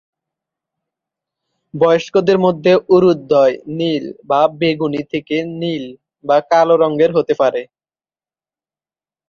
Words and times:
বয়স্কদের 1.73 2.37
মধ্যে 2.39 2.73
উরুদ্বয় 2.89 3.55
নীল/বেগুনি 3.79 5.01
থেকে 5.03 5.35
নীল/কালো 5.61 6.75
রঙের 6.77 7.11
হতে 7.15 7.33
পারে। 7.33 7.61